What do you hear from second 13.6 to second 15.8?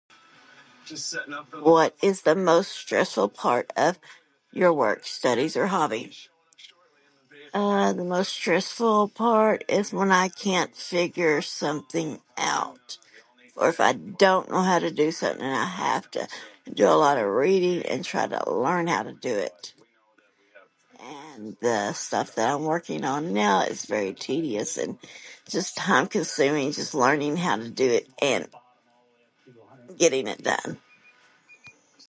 if I don't know how to do something and I